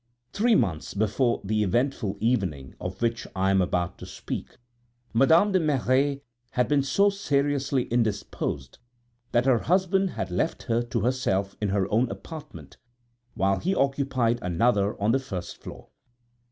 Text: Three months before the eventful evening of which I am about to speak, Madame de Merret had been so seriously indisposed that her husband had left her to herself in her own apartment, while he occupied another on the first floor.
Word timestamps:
Three 0.33 0.55
months 0.55 0.95
before 0.95 1.41
the 1.43 1.61
eventful 1.61 2.17
evening 2.19 2.73
of 2.81 3.03
which 3.03 3.27
I 3.35 3.51
am 3.51 3.61
about 3.61 3.99
to 3.99 4.07
speak, 4.07 4.57
Madame 5.13 5.51
de 5.51 5.59
Merret 5.59 6.23
had 6.49 6.67
been 6.67 6.81
so 6.81 7.11
seriously 7.11 7.83
indisposed 7.83 8.79
that 9.31 9.45
her 9.45 9.59
husband 9.59 10.09
had 10.09 10.31
left 10.31 10.63
her 10.63 10.81
to 10.81 11.01
herself 11.01 11.55
in 11.61 11.69
her 11.69 11.87
own 11.91 12.09
apartment, 12.09 12.77
while 13.35 13.59
he 13.59 13.75
occupied 13.75 14.39
another 14.41 14.99
on 14.99 15.11
the 15.11 15.19
first 15.19 15.61
floor. 15.61 15.89